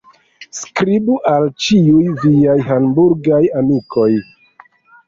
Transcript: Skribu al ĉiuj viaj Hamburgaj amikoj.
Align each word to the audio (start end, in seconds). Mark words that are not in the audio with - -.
Skribu 0.59 1.17
al 1.33 1.45
ĉiuj 1.65 2.09
viaj 2.25 2.59
Hamburgaj 2.71 3.43
amikoj. 3.63 4.13